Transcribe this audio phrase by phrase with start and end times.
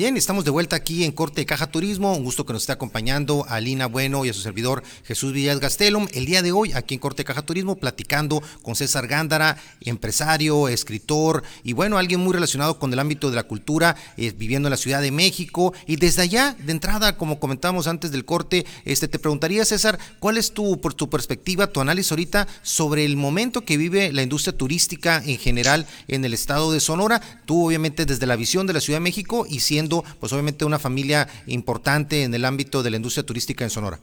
[0.00, 2.16] Bien, estamos de vuelta aquí en Corte Caja Turismo.
[2.16, 5.60] Un gusto que nos esté acompañando a Lina Bueno y a su servidor Jesús Villas
[5.60, 6.08] Gastelum.
[6.14, 11.42] El día de hoy, aquí en Corte Caja Turismo, platicando con César Gándara, empresario, escritor
[11.64, 14.78] y bueno, alguien muy relacionado con el ámbito de la cultura, eh, viviendo en la
[14.78, 15.74] Ciudad de México.
[15.86, 20.38] Y desde allá, de entrada, como comentamos antes del corte, este, te preguntaría, César, ¿cuál
[20.38, 24.56] es tu, por tu perspectiva, tu análisis ahorita sobre el momento que vive la industria
[24.56, 27.20] turística en general en el estado de Sonora?
[27.44, 30.78] Tú, obviamente, desde la visión de la Ciudad de México y siendo pues obviamente una
[30.78, 34.00] familia importante en el ámbito de la industria turística en Sonora.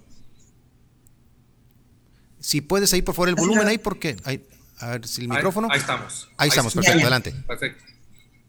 [2.39, 4.45] Si puedes ahí por favor el volumen ahí porque hay,
[4.79, 5.67] a ver si el micrófono.
[5.71, 6.29] Ahí, estamos.
[6.37, 7.33] Ahí, estamos, perfecto, adelante.
[7.47, 7.83] Perfecto.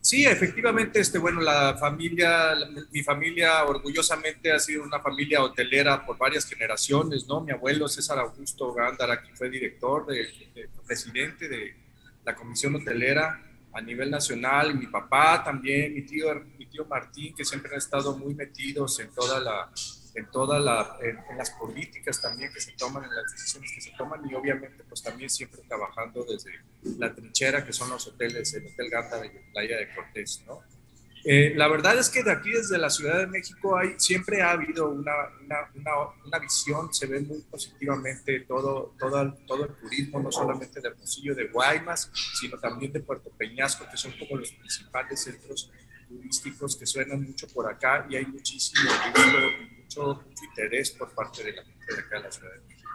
[0.00, 2.54] Sí, efectivamente, este, bueno, la familia,
[2.92, 7.40] mi familia orgullosamente ha sido una familia hotelera por varias generaciones, ¿no?
[7.40, 10.28] Mi abuelo César Augusto Gándara, que fue director, de,
[10.86, 11.74] presidente de
[12.24, 13.42] la Comisión Hotelera
[13.78, 18.16] a nivel nacional, mi papá también, mi tío, mi tío Martín, que siempre han estado
[18.16, 19.70] muy metidos en toda la,
[20.14, 23.92] en toda la, en, las políticas también que se toman, en las decisiones que se
[23.96, 26.50] toman y obviamente pues también siempre trabajando desde
[26.98, 30.60] la trinchera que son los hoteles, el Hotel Gata de Playa de Cortés, ¿no?
[31.30, 34.52] Eh, la verdad es que de aquí desde la Ciudad de México hay, siempre ha
[34.52, 35.12] habido una,
[35.44, 35.58] una,
[36.24, 41.34] una, visión, se ve muy positivamente todo, todo, todo el turismo, no solamente del Hermosillo
[41.34, 45.70] de Guaymas, sino también de Puerto Peñasco, que son como los principales centros
[46.08, 48.90] turísticos que suenan mucho por acá y hay muchísimo
[49.82, 52.88] mucho, interés por parte de la gente de acá de la Ciudad de México.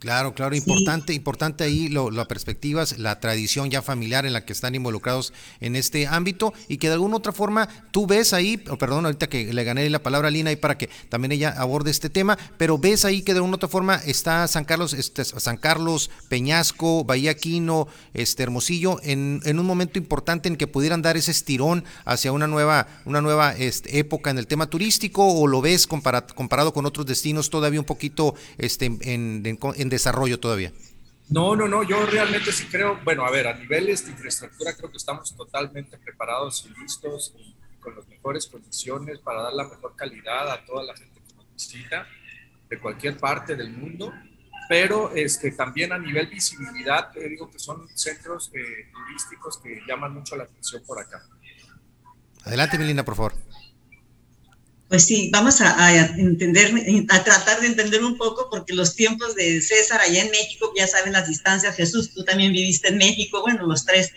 [0.00, 4.54] Claro, claro, importante, importante ahí lo, las perspectivas, la tradición ya familiar en la que
[4.54, 9.04] están involucrados en este ámbito y que de alguna otra forma tú ves ahí, perdón,
[9.04, 12.08] ahorita que le gané la palabra a Lina ahí para que también ella aborde este
[12.08, 16.10] tema, pero ves ahí que de alguna otra forma está San Carlos, este, San Carlos,
[16.30, 21.30] Peñasco, Bahía Quino, este Hermosillo, en, en, un momento importante en que pudieran dar ese
[21.30, 25.86] estirón hacia una nueva, una nueva este, época en el tema turístico, o lo ves
[25.86, 30.72] comparado con otros destinos todavía un poquito este, en, en desarrollo todavía.
[31.28, 34.90] No, no, no, yo realmente sí creo, bueno, a ver, a niveles de infraestructura creo
[34.90, 39.94] que estamos totalmente preparados y listos y con las mejores condiciones para dar la mejor
[39.94, 42.06] calidad a toda la gente que nos visita
[42.68, 44.12] de cualquier parte del mundo,
[44.68, 50.36] pero este, también a nivel visibilidad, digo que son centros eh, turísticos que llaman mucho
[50.36, 51.22] la atención por acá.
[52.44, 53.49] Adelante, Melina, por favor.
[54.90, 59.62] Pues sí, vamos a, entender, a tratar de entender un poco, porque los tiempos de
[59.62, 63.64] César allá en México, ya saben las distancias, Jesús, tú también viviste en México, bueno,
[63.68, 64.10] los tres,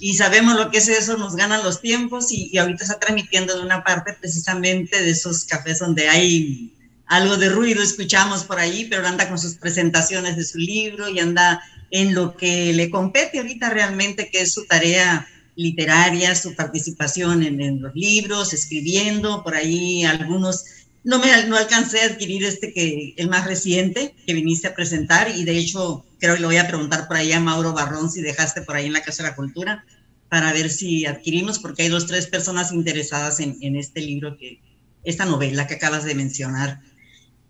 [0.00, 3.56] y sabemos lo que es eso, nos ganan los tiempos, y, y ahorita está transmitiendo
[3.56, 6.74] de una parte precisamente de esos cafés donde hay
[7.06, 11.20] algo de ruido, escuchamos por ahí, pero anda con sus presentaciones de su libro y
[11.20, 17.42] anda en lo que le compete ahorita realmente, que es su tarea literaria, su participación
[17.42, 20.64] en, los libros, escribiendo, por ahí algunos,
[21.02, 25.32] no me no alcancé a adquirir este que el más reciente que viniste a presentar
[25.34, 28.20] y de hecho creo que le voy a preguntar por ahí a Mauro Barrón si
[28.20, 29.84] dejaste por ahí en la Casa de la Cultura
[30.28, 34.60] para ver si adquirimos, porque hay dos, tres personas interesadas en, en este libro, que
[35.04, 36.80] esta novela que acabas de mencionar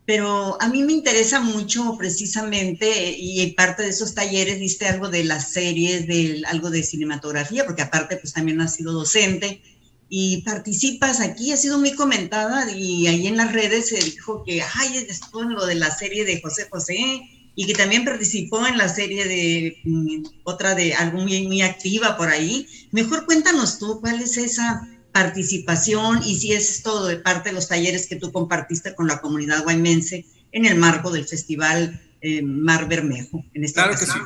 [0.07, 5.25] pero a mí me interesa mucho precisamente, y parte de esos talleres diste algo de
[5.25, 9.61] las series, de algo de cinematografía, porque aparte pues también has sido docente
[10.09, 14.63] y participas aquí, ha sido muy comentada y ahí en las redes se dijo que,
[14.63, 17.23] ay, estuvo en lo de la serie de José José
[17.57, 22.17] y que también participó en la serie de mm, otra de algo muy, muy activa
[22.17, 22.69] por ahí.
[22.93, 27.69] Mejor cuéntanos tú, ¿cuál es esa participación y si es todo de parte de los
[27.69, 32.87] talleres que tú compartiste con la comunidad guaymense en el marco del Festival eh, Mar
[32.87, 33.43] Bermejo.
[33.55, 34.19] En esta claro que sí.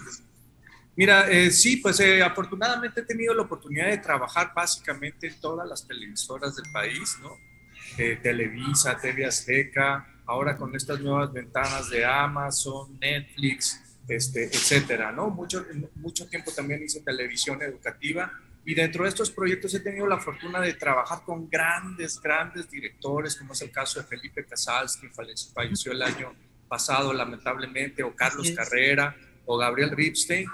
[0.97, 5.69] Mira, eh, sí, pues eh, afortunadamente he tenido la oportunidad de trabajar básicamente en todas
[5.69, 7.31] las televisoras del país, ¿no?
[8.23, 15.31] Televisa, TV Azteca, ahora con estas nuevas ventanas de Amazon, Netflix, este, etcétera, ¿no?
[15.31, 15.65] Mucho,
[15.97, 18.33] mucho tiempo también hice televisión educativa
[18.65, 23.37] y dentro de estos proyectos he tenido la fortuna de trabajar con grandes, grandes directores,
[23.37, 26.35] como es el caso de Felipe Casals, que falleció el año
[26.69, 29.17] pasado lamentablemente, o Carlos Carrera,
[29.47, 30.47] o Gabriel Ripstein.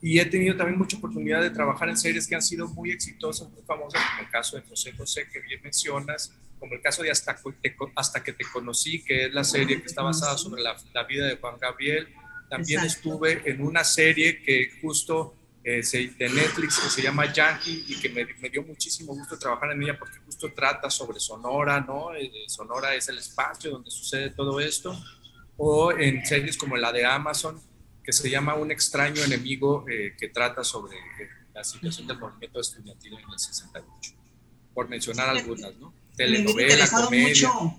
[0.00, 3.50] Y he tenido también mucha oportunidad de trabajar en series que han sido muy exitosas,
[3.50, 7.10] muy famosas, como el caso de José José, que bien mencionas, como el caso de
[7.10, 7.36] Hasta,
[7.96, 11.26] Hasta que te conocí, que es la serie que está basada sobre la, la vida
[11.26, 12.08] de Juan Gabriel.
[12.48, 15.34] También estuve en una serie que justo
[15.68, 19.72] eh, de Netflix que se llama Yankee y que me, me, dio muchísimo gusto trabajar
[19.72, 22.14] en ella porque justo trata sobre Sonora, ¿no?
[22.14, 24.98] Eh, Sonora es el espacio donde sucede todo esto.
[25.58, 27.60] O en series como la de Amazon,
[28.02, 30.96] que se llama Un extraño enemigo, eh, que trata sobre
[31.52, 34.12] la situación del movimiento estudiantil en el 68,
[34.72, 35.92] por mencionar algunas, ¿no?
[36.16, 37.28] Telenovela, comedia.
[37.28, 37.78] Mucho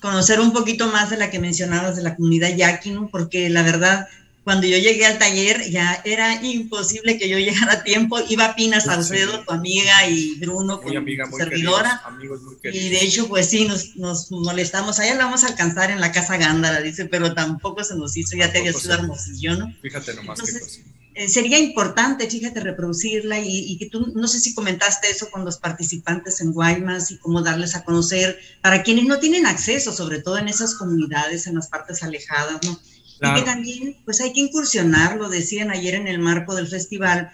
[0.00, 3.08] conocer un poquito más de la que mencionabas de la comunidad yaqui, ¿no?
[3.08, 4.08] Porque la verdad,
[4.44, 8.18] cuando yo llegué al taller ya era imposible que yo llegara a tiempo.
[8.28, 12.00] Iba Pina Salcedo, tu amiga, y Bruno, muy amiga, muy servidora.
[12.04, 14.98] amigos muy y de hecho, pues sí, nos, nos molestamos.
[14.98, 18.36] Allá la vamos a alcanzar en la casa Gándara, dice, pero tampoco se nos hizo,
[18.36, 19.74] ya te había sido hermosillo, ¿no?
[19.82, 20.80] Fíjate nomás Entonces,
[21.14, 25.58] eh, sería importante, fíjate, reproducirla y, que tú, no sé si comentaste eso con los
[25.58, 30.38] participantes en Guaymas y cómo darles a conocer para quienes no tienen acceso, sobre todo
[30.38, 32.78] en esas comunidades, en las partes alejadas, ¿no?
[33.22, 37.30] Y que también, pues hay que incursionar, lo decían ayer en el marco del festival,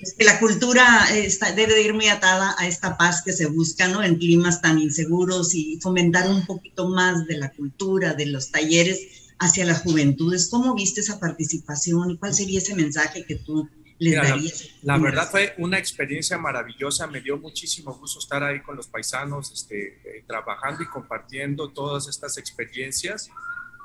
[0.00, 3.44] es que la cultura está, debe de ir muy atada a esta paz que se
[3.44, 4.02] busca, ¿no?
[4.02, 9.25] En climas tan inseguros y fomentar un poquito más de la cultura, de los talleres
[9.38, 10.48] hacia las juventudes.
[10.50, 13.68] ¿Cómo viste esa participación y cuál sería ese mensaje que tú
[13.98, 14.68] les darías?
[14.82, 19.52] La, verdad fue una experiencia maravillosa, me dio muchísimo gusto estar ahí con los paisanos,
[19.52, 23.30] este, eh, trabajando y compartiendo todas estas experiencias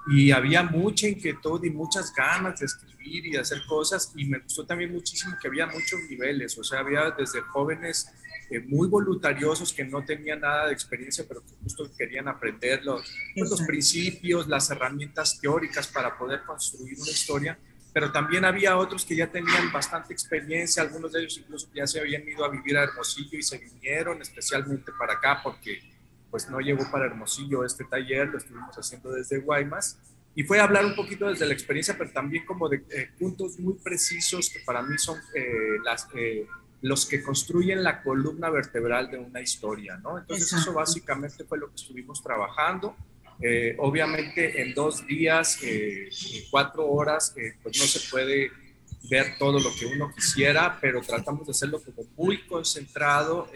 [0.08, 4.40] y había mucha inquietud y muchas ganas de escribir y de hacer cosas y me
[4.40, 8.12] gustó también muchísimo que había muchos niveles, o sea, había desde jóvenes
[8.50, 13.02] eh, muy voluntariosos que no tenían nada de experiencia, pero que justo querían aprender los,
[13.36, 17.58] pues, los principios, las herramientas teóricas para poder construir una historia,
[17.94, 22.00] pero también había otros que ya tenían bastante experiencia, algunos de ellos incluso ya se
[22.00, 25.80] habían ido a vivir a Hermosillo y se vinieron especialmente para acá porque
[26.32, 30.00] pues no llegó para Hermosillo este taller, lo estuvimos haciendo desde Guaymas,
[30.34, 33.74] y fue hablar un poquito desde la experiencia, pero también como de eh, puntos muy
[33.74, 36.48] precisos que para mí son eh, las, eh,
[36.82, 40.18] los que construyen la columna vertebral de una historia, ¿no?
[40.18, 42.96] Entonces eso básicamente fue lo que estuvimos trabajando.
[43.80, 46.10] obviamente en dos días, en
[46.50, 48.52] cuatro horas, pues no se puede
[49.10, 53.50] ver todo lo que uno quisiera, pero tratamos de hacerlo como muy concentrado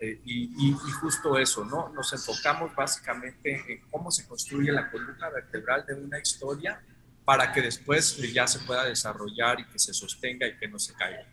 [0.00, 1.90] eh, y, justo eso, ¿no?
[1.90, 6.80] Nos enfocamos básicamente en cómo se construye la columna vertebral de una historia
[7.24, 10.94] para que después ya se pueda desarrollar y que se sostenga y que no se
[10.94, 11.26] caiga.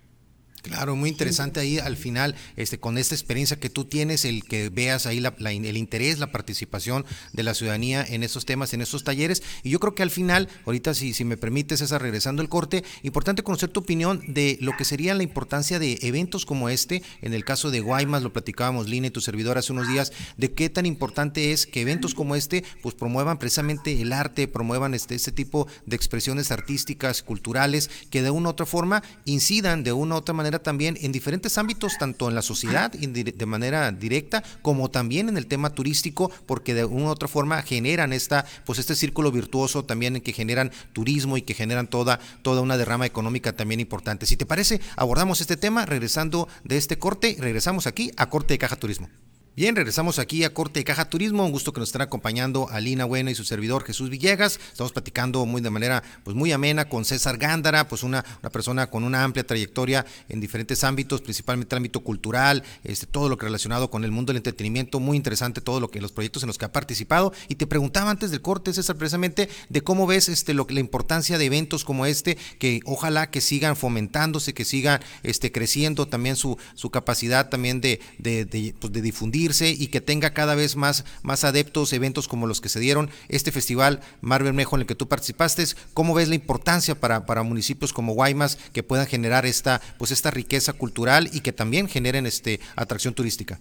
[0.67, 4.67] Claro, muy interesante ahí al final, este, con esta experiencia que tú tienes, el que
[4.67, 9.43] veas ahí el interés, la participación de la ciudadanía en esos temas, en esos talleres.
[9.63, 13.43] Y yo creo que al final, ahorita si, me permites, esa regresando el corte, importante
[13.43, 17.01] conocer tu opinión de lo que sería la importancia de eventos como este.
[17.21, 20.51] En el caso de Guaymas, lo platicábamos Lina y tu servidor hace unos días, de
[20.51, 25.15] qué tan importante es que eventos como este pues promuevan precisamente el arte, promuevan este,
[25.15, 30.15] este tipo de expresiones artísticas, culturales, que de una u otra forma incidan de una
[30.15, 34.89] u otra manera también en diferentes ámbitos, tanto en la sociedad de manera directa, como
[34.89, 38.95] también en el tema turístico, porque de una u otra forma generan esta, pues este
[38.95, 43.55] círculo virtuoso también en que generan turismo y que generan toda, toda una derrama económica
[43.55, 44.25] también importante.
[44.25, 48.59] Si te parece, abordamos este tema regresando de este corte, regresamos aquí a Corte de
[48.59, 49.09] Caja Turismo.
[49.57, 51.43] Bien, regresamos aquí a Corte de Caja Turismo.
[51.43, 54.59] Un gusto que nos estén acompañando Alina Buena y su servidor Jesús Villegas.
[54.71, 58.91] Estamos platicando muy de manera pues muy amena con César Gándara, pues una, una persona
[58.91, 63.47] con una amplia trayectoria en diferentes ámbitos, principalmente el ámbito cultural, este, todo lo que
[63.47, 66.59] relacionado con el mundo del entretenimiento, muy interesante todo lo que los proyectos en los
[66.59, 67.33] que ha participado.
[67.47, 71.39] Y te preguntaba antes del corte, César, precisamente de cómo ves este, lo, la importancia
[71.39, 76.59] de eventos como este, que ojalá que sigan fomentándose, que sigan este, creciendo también su,
[76.75, 81.05] su capacidad también de, de, de, pues, de difundir y que tenga cada vez más,
[81.23, 84.95] más adeptos, eventos como los que se dieron, este festival Mar Bermejo en el que
[84.95, 85.63] tú participaste,
[85.93, 90.31] ¿cómo ves la importancia para, para municipios como Guaymas que puedan generar esta, pues esta
[90.31, 93.59] riqueza cultural y que también generen este, atracción turística?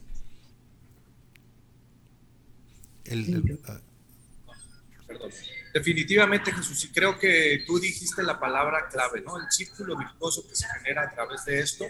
[3.66, 3.80] Ah.
[5.06, 5.30] Perdón.
[5.76, 9.38] Definitivamente, Jesús, y creo que tú dijiste la palabra clave, ¿no?
[9.38, 11.84] El círculo virtuoso que se genera a través de esto.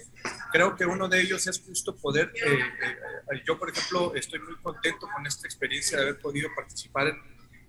[0.50, 4.56] Creo que uno de ellos es justo poder, eh, eh, yo por ejemplo estoy muy
[4.56, 7.16] contento con esta experiencia de haber podido participar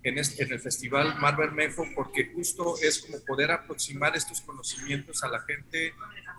[0.02, 5.40] en, el Festival Mar Bermejo, porque justo es como poder aproximar estos conocimientos a la
[5.42, 5.94] gente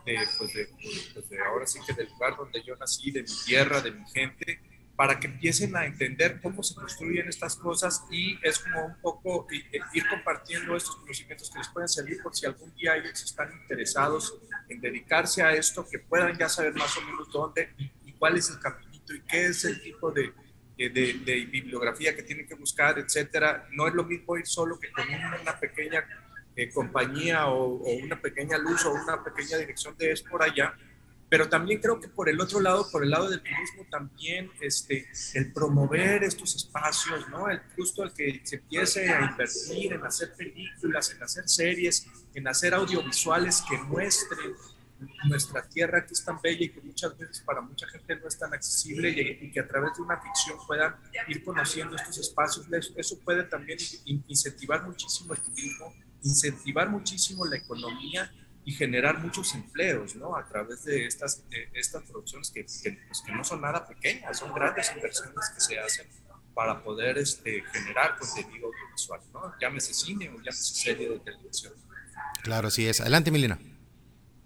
[0.06, 0.68] de, pues de,
[1.14, 4.06] pues de ahora sí que del lugar donde yo nací, de mi tierra, de mi
[4.10, 4.60] gente,
[5.00, 9.48] para que empiecen a entender cómo se construyen estas cosas y es como un poco
[9.94, 14.38] ir compartiendo estos conocimientos que les pueden servir por si algún día ellos están interesados
[14.68, 18.50] en dedicarse a esto, que puedan ya saber más o menos dónde y, cuál es
[18.50, 20.34] el caminito y qué es el tipo de,
[20.76, 23.70] bibliografía que tienen que buscar, etcétera.
[23.72, 26.04] No es lo mismo ir solo que con una pequeña
[26.58, 30.76] eh, compañía o, o, una pequeña luz o una pequeña dirección de es por allá,
[31.30, 35.08] pero también creo que por el otro lado, por el lado del turismo, también este,
[35.36, 37.50] el promover estos espacios, ¿no?
[37.50, 42.48] El, justo el que se empiece a invertir en hacer películas, en hacer series, en
[42.48, 44.56] hacer audiovisuales que muestren
[45.26, 48.38] nuestra tierra que es tan bella y que muchas veces para mucha gente no es
[48.38, 50.96] tan accesible y, que a través de una ficción puedan
[51.28, 52.68] ir conociendo estos espacios.
[52.96, 55.94] Eso puede también incentivar muchísimo el turismo,
[56.24, 58.32] incentivar muchísimo la economía
[58.70, 60.36] y generar muchos empleos, ¿no?
[60.38, 64.54] A través de estas, estas producciones que, que, pues, que, no son nada pequeñas, son
[64.54, 66.06] grandes inversiones que se hacen
[66.54, 69.54] para poder este, generar contenido audiovisual, ¿no?
[69.60, 71.74] Llámese cine o llámese serie de televisión.
[72.44, 73.02] Claro, así es.
[73.02, 73.58] Adelante, Milena.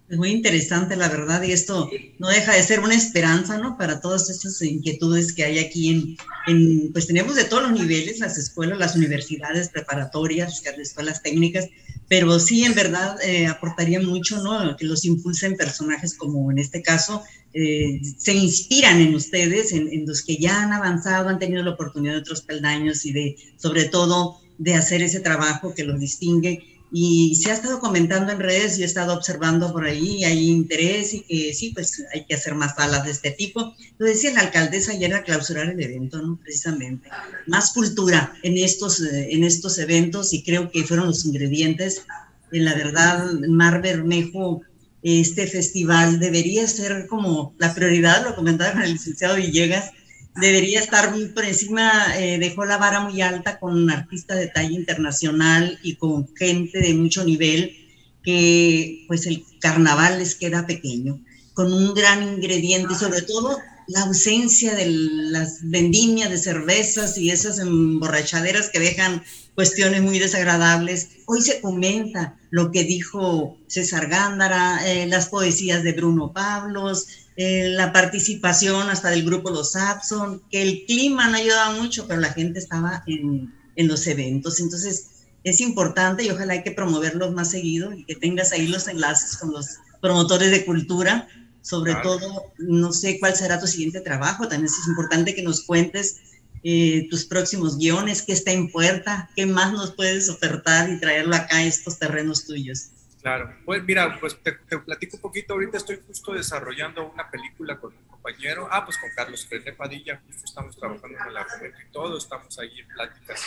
[0.08, 1.90] Es muy interesante, la verdad, y esto
[2.20, 3.78] no deja de ser una esperanza, ¿no?
[3.78, 8.20] Para todas estas inquietudes que hay aquí en, en pues tenemos de todos los niveles,
[8.20, 11.68] las escuelas, las universidades preparatorias, las escuelas técnicas,
[12.14, 14.78] pero sí, en verdad, eh, aportaría mucho, ¿no?
[14.78, 17.24] Que los impulsen personajes como en este caso,
[17.56, 21.72] eh, se inspiran en ustedes, en, en, los que ya han avanzado, han tenido la
[21.72, 26.73] oportunidad de otros peldaños y de, sobre todo, de hacer ese trabajo que los distingue
[26.96, 31.16] y se ha estado comentando en redes, y he estado observando por ahí, hay interés
[31.16, 33.74] y que sí, pues hay que hacer más salas de este tipo.
[33.98, 36.38] Lo decía la alcaldesa ayer a clausurar el evento, ¿no?
[36.38, 37.10] Precisamente.
[37.48, 42.04] Más cultura en estos, eh, en estos eventos y creo que fueron los ingredientes.
[42.52, 44.62] En la verdad, Mar Bermejo,
[45.02, 49.90] este festival debería ser como la prioridad, lo comentaba con el licenciado Villegas,
[50.36, 54.48] debería estar muy por encima, eh, dejó la vara muy alta con un artista de
[54.48, 57.76] talla internacional y con gente de mucho nivel,
[58.24, 61.20] que pues el carnaval les queda pequeño,
[61.54, 67.60] con un gran ingrediente, sobre todo la ausencia de las vendimias de cervezas y esas
[67.60, 69.24] emborrachaderas que dejan
[69.56, 71.10] cuestiones muy desagradables.
[71.26, 77.70] Hoy se comenta lo que dijo César Gándara, eh, las poesías de Bruno Pablos, eh,
[77.70, 82.32] la participación hasta del grupo Los Sapson, que el clima no ayudaba mucho, pero la
[82.32, 84.60] gente estaba en, en, los eventos.
[84.60, 85.08] Entonces,
[85.44, 89.38] es importante y ojalá hay que promoverlos más seguido y que tengas ahí los enlaces
[89.38, 89.66] con los
[90.02, 91.28] promotores de cultura.
[91.62, 94.48] Sobre todo, no sé cuál será tu siguiente trabajo.
[94.48, 96.18] También es importante que nos cuentes
[96.66, 101.36] eh, tus próximos guiones, qué está en puerta, qué más nos puedes ofertar y traerlo
[101.36, 102.90] acá a estos terrenos tuyos.
[103.24, 105.54] Claro, pues mira, pues te, platico un poquito.
[105.54, 110.22] Ahorita estoy justo desarrollando una película con un compañero, ah, pues con Carlos René Padilla,
[110.28, 111.48] justo estamos trabajando en la
[111.88, 113.42] y todo, estamos ahí en pláticas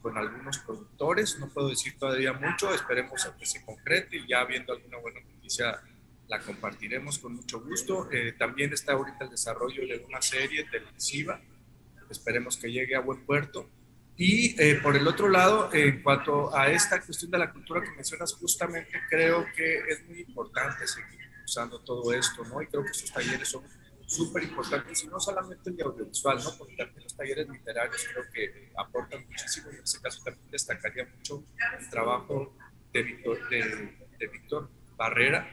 [0.00, 4.42] con algunos productores, no puedo decir todavía mucho, esperemos a que se concrete y ya
[4.44, 5.78] viendo alguna buena noticia
[6.26, 8.08] la compartiremos con mucho gusto.
[8.10, 11.38] Eh, también está ahorita el desarrollo de una serie televisiva,
[12.08, 13.68] esperemos que llegue a buen puerto.
[14.22, 17.90] Y eh, por el otro lado, en cuanto a esta cuestión de la cultura que
[17.92, 22.60] mencionas, justamente creo que es muy importante seguir usando todo esto, ¿no?
[22.60, 23.64] Y creo que esos talleres son
[24.04, 26.50] súper importantes, y no solamente el de audiovisual, ¿no?
[26.58, 31.06] Porque también los talleres literarios creo que aportan muchísimo, y en ese caso también destacaría
[31.06, 31.42] mucho
[31.78, 32.54] el trabajo
[32.92, 35.50] de Víctor, de, Víctor Barrera,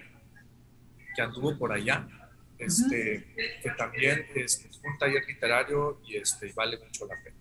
[1.15, 2.05] que anduvo por allá,
[2.59, 3.33] este,
[3.63, 7.37] que también es un taller literario y este, vale mucho la pena.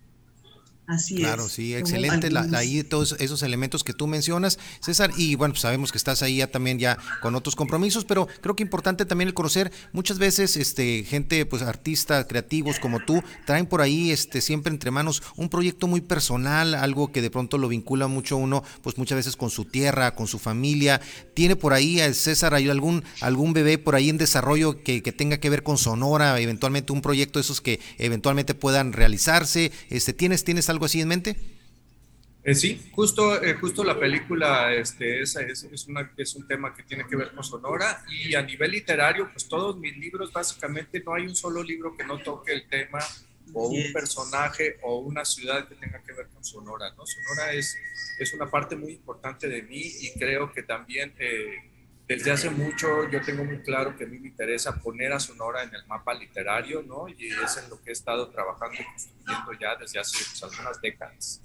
[0.87, 2.29] Así claro, sí, excelente.
[2.55, 6.37] ahí todos esos elementos que tú mencionas, César, y bueno, pues sabemos que estás ahí
[6.37, 10.55] ya también ya con otros compromisos, pero creo que importante también el conocer muchas veces
[10.55, 15.49] este gente, pues artistas, creativos como tú, traen por ahí este siempre entre manos un
[15.49, 19.49] proyecto muy personal, algo que de pronto lo vincula mucho uno, pues muchas veces con
[19.49, 21.01] su tierra, con su familia.
[21.33, 25.11] Tiene por ahí, eh, César, hay algún algún bebé por ahí en desarrollo que, que
[25.11, 29.73] tenga que ver con Sonora, eventualmente un proyecto de esos que eventualmente puedan realizarse.
[29.89, 31.35] Este, ¿tienes tienes algo algo así en mente?
[32.43, 36.83] Eh, sí, justo, eh, justo la película este, es, es, una, es, un tema que
[36.83, 41.15] tiene que ver con Sonora y a nivel literario, pues todos mis libros básicamente no
[41.15, 42.99] hay un solo libro que no toque el tema
[43.53, 47.05] o un personaje o una ciudad que tenga que ver con Sonora, ¿no?
[47.05, 47.75] Sonora es,
[48.19, 51.55] es una parte muy importante de mí y creo que también eh,
[52.07, 55.63] desde hace mucho yo tengo muy claro que a mí me interesa poner a Sonora
[55.63, 57.07] en el mapa literario, ¿no?
[57.09, 60.81] Y es en lo que he estado trabajando y construyendo ya desde hace pues, algunas
[60.81, 61.41] décadas.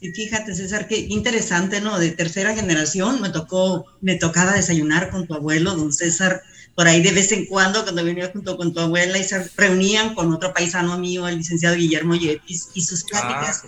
[0.00, 1.98] Sí, fíjate, César, qué interesante, ¿no?
[1.98, 6.42] De tercera generación, me tocó, me tocaba desayunar con tu abuelo, don César,
[6.74, 10.14] por ahí de vez en cuando, cuando venía junto con tu abuela y se reunían
[10.14, 13.64] con otro paisano mío, el licenciado Guillermo Yepis, y sus ah, pláticas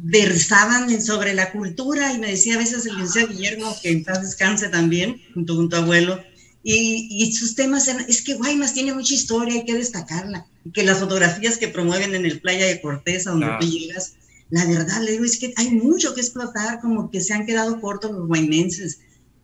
[0.00, 4.22] versaban sobre la cultura y me decía a veces el licenciado Guillermo, que en paz
[4.22, 6.22] descanse también, junto con tu abuelo,
[6.62, 10.70] y, y, sus temas eran, es que Guaymas tiene mucha historia, hay que destacarla, y
[10.70, 14.14] que las fotografías que promueven en el Playa de Cortés, a donde tú llegas,
[14.50, 17.80] la verdad, le digo, es que hay mucho que explotar, como que se han quedado
[17.80, 19.00] cortos los guaynenses,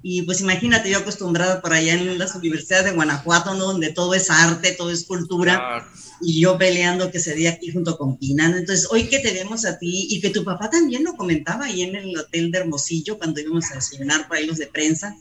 [0.07, 3.65] y pues imagínate, yo acostumbrada por allá en las universidades de Guanajuato, ¿no?
[3.65, 5.89] Donde todo es arte, todo es cultura.
[6.25, 8.55] Y yo peleando que se dé aquí junto con Pinan.
[8.57, 11.83] Entonces, hoy que te vemos a ti y que tu papá también lo comentaba ahí
[11.83, 15.17] en el hotel de Hermosillo cuando íbamos a desayunar por ahí los de prensa,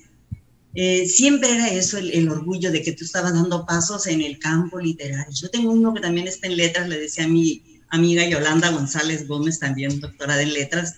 [0.76, 4.80] eh, siempre era eso el, orgullo de que tú estabas dando pasos en el campo
[4.80, 5.34] literario.
[5.34, 9.28] Yo tengo uno que también está en letras, le decía a mi amiga Yolanda González
[9.28, 10.96] Gómez, también doctora en letras,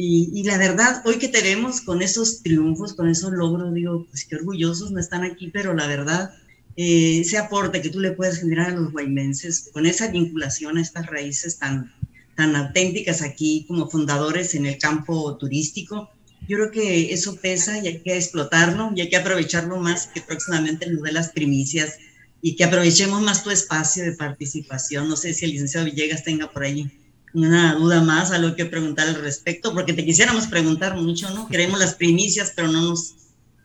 [0.00, 4.24] y, la verdad, hoy que te vemos con esos triunfos, con esos logros, digo, pues
[4.26, 6.30] qué orgullosos no están aquí, pero la verdad,
[6.80, 10.80] eh, ese aporte que tú le puedes generar a los guaymenses, con esa vinculación a
[10.80, 11.92] estas raíces tan,
[12.36, 16.08] tan auténticas aquí como fundadores en el campo turístico,
[16.46, 20.20] yo creo que eso pesa y hay que explotarlo y hay que aprovecharlo más que
[20.20, 21.96] próximamente nos dé las primicias
[22.40, 25.08] y que aprovechemos más tu espacio de participación.
[25.08, 26.88] No sé si el licenciado Villegas tenga por ahí
[27.34, 31.48] una duda más, algo que preguntar al respecto, porque te quisiéramos preguntar mucho, ¿no?
[31.48, 33.16] Queremos las primicias, pero no nos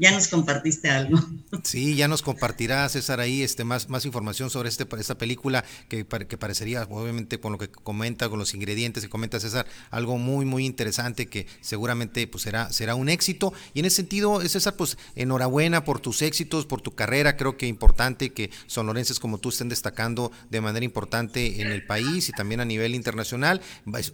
[0.04, 1.18] ya nos compartiste algo.
[1.64, 6.06] Sí, ya nos compartirá César ahí este, más, más información sobre este, esta película que,
[6.06, 10.44] que parecería, obviamente, con lo que comenta, con los ingredientes que comenta César, algo muy,
[10.46, 13.54] muy interesante que seguramente pues, será, será un éxito.
[13.74, 17.38] Y en ese sentido, César, pues enhorabuena por tus éxitos, por tu carrera.
[17.38, 22.28] Creo que importante que sonorenses como tú estén destacando de manera importante en el país
[22.28, 23.62] y también a nivel internacional.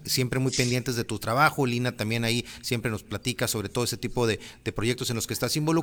[0.05, 1.65] Siempre muy pendientes de tu trabajo.
[1.65, 5.25] Lina también ahí siempre nos platica sobre todo ese tipo de, de proyectos en los
[5.25, 5.79] que estás involucrado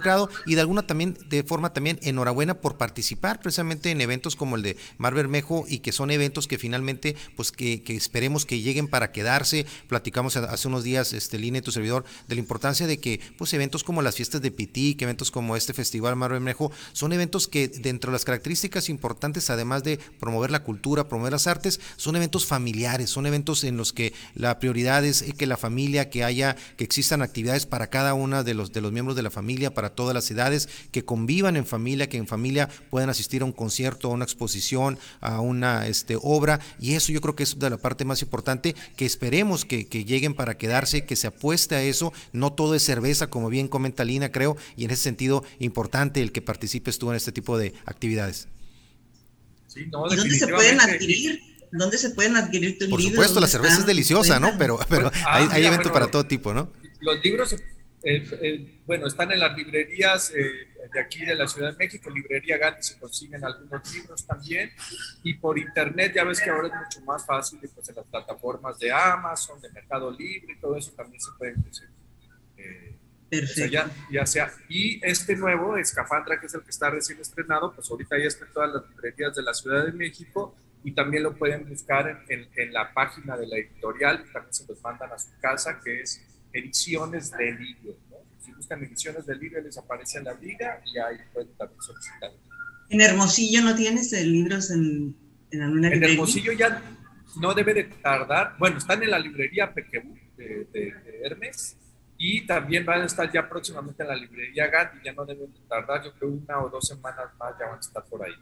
[0.46, 4.62] y de alguna también de forma también enhorabuena por participar precisamente en eventos como el
[4.62, 9.12] de Mar Bermejo y que son eventos que finalmente pues que, esperemos que lleguen para
[9.12, 9.66] quedarse.
[9.88, 13.84] Platicamos hace unos días este Line tu servidor de la importancia de que pues eventos
[13.84, 18.10] como las fiestas de Pitic, eventos como este festival Mar Bermejo son eventos que dentro
[18.10, 23.10] de las características importantes además de promover la cultura, promover las artes, son eventos familiares,
[23.10, 27.22] son eventos en los que la prioridad es que la familia que haya que existan
[27.22, 30.30] actividades para cada una de los de los miembros de la familia para todas las
[30.30, 34.24] edades, que convivan en familia, que en familia puedan asistir a un concierto, a una
[34.24, 38.22] exposición, a una este, obra, y eso yo creo que es de la parte más
[38.22, 42.82] importante, que esperemos que, lleguen para quedarse, que se apueste a eso, no todo es
[42.82, 47.10] cerveza, como bien comenta Lina, creo, y en ese sentido importante el que participes tú
[47.10, 48.48] en este tipo de actividades.
[49.74, 51.40] ¿Y dónde se pueden adquirir?
[51.72, 54.56] ¿Dónde se pueden adquirir tus Por supuesto, la cerveza es deliciosa, ¿no?
[54.58, 56.72] Pero, pero pues, hay, ah, eventos para todo tipo, ¿no?
[57.00, 57.54] Los libros
[58.84, 62.82] bueno, están en las librerías eh, de aquí de la Ciudad de México, librería Gandhi,
[62.82, 64.70] se consiguen algunos libros también,
[65.24, 68.78] y por internet ya ves que ahora es mucho más fácil, pues en las plataformas
[68.78, 71.96] de Amazon, de Mercado Libre, y todo eso también se puede conseguir.
[72.58, 72.96] Eh,
[73.70, 77.90] ya, ya, sea, y este nuevo, Escafandra, que es el que está recién estrenado, pues
[77.90, 81.34] ahorita ya está en todas las librerías de la Ciudad de México, y también lo
[81.34, 85.36] pueden buscar en, en la página de la editorial, también se los mandan a su
[85.40, 86.24] casa, que es
[86.58, 87.96] ediciones de libro.
[88.10, 88.16] ¿no?
[88.44, 92.30] Si buscan ediciones de libro, les aparece en la liga y ahí pueden también solicitar.
[92.88, 95.16] ¿En Hermosillo no tienes libros en,
[95.50, 96.06] en alguna librería?
[96.06, 96.82] En Hermosillo ya
[97.40, 98.54] no debe de tardar.
[98.58, 101.76] Bueno, están en la librería Pequebú de, de, Hermes
[102.18, 105.00] y también van a estar ya próximamente en la librería Gandhi.
[105.04, 107.80] Ya no deben de tardar, yo creo una o dos semanas más ya van a
[107.80, 108.34] estar por ahí.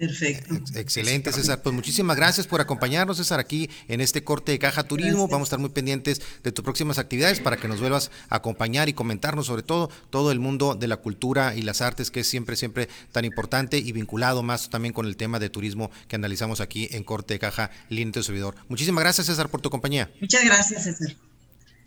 [0.00, 0.54] Perfecto.
[0.76, 1.60] Excelente, César.
[1.62, 5.28] Pues muchísimas gracias por acompañarnos, César, aquí en este corte de Caja Turismo.
[5.28, 8.88] Vamos a estar muy pendientes de tus próximas actividades para que nos vuelvas a acompañar
[8.88, 12.26] y comentarnos sobre todo todo el mundo de la cultura y las artes, que es
[12.26, 16.62] siempre, siempre tan importante y vinculado más también con el tema de turismo que analizamos
[16.62, 18.54] aquí en Corte de Caja Línea de Subidor.
[18.68, 20.10] Muchísimas gracias, César, por tu compañía.
[20.18, 21.14] Muchas gracias, César.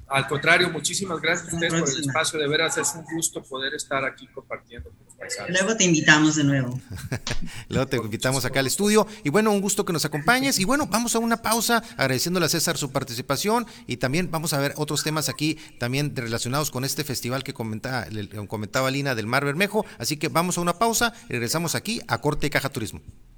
[0.08, 2.40] Al contrario, muchísimas gracias a ustedes por el espacio.
[2.40, 5.50] De veras es un gusto poder estar aquí compartiendo con los paisanos.
[5.52, 6.80] Luego te invitamos de nuevo.
[7.70, 9.08] Luego te invitamos acá al estudio.
[9.24, 10.60] Y bueno, un gusto que nos acompañes.
[10.60, 13.66] Y bueno, vamos a una pausa agradeciéndole a César su participación.
[13.88, 18.06] Y también vamos a ver otros temas aquí también relacionados con este festival que comentaba,
[18.48, 19.86] comentaba Lina del Mar Bermejo.
[19.98, 23.02] Así que vamos a una pausa y regresamos aquí a Corte y Caja Turismo.